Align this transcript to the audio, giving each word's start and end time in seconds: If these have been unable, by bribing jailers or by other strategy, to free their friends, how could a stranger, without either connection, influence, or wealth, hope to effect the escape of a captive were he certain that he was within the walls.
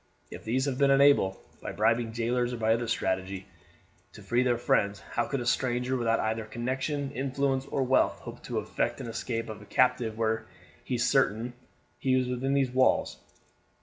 If 0.31 0.43
these 0.43 0.65
have 0.65 0.79
been 0.79 0.89
unable, 0.89 1.39
by 1.61 1.73
bribing 1.73 2.11
jailers 2.11 2.53
or 2.53 2.57
by 2.57 2.73
other 2.73 2.87
strategy, 2.87 3.45
to 4.13 4.23
free 4.23 4.41
their 4.41 4.57
friends, 4.57 4.99
how 5.11 5.25
could 5.27 5.39
a 5.41 5.45
stranger, 5.45 5.95
without 5.95 6.19
either 6.19 6.43
connection, 6.43 7.11
influence, 7.11 7.67
or 7.67 7.83
wealth, 7.83 8.17
hope 8.21 8.41
to 8.45 8.57
effect 8.57 8.97
the 8.97 9.07
escape 9.07 9.47
of 9.47 9.61
a 9.61 9.65
captive 9.65 10.17
were 10.17 10.47
he 10.83 10.97
certain 10.97 11.49
that 11.49 11.53
he 11.99 12.15
was 12.15 12.27
within 12.29 12.55
the 12.55 12.67
walls. 12.69 13.17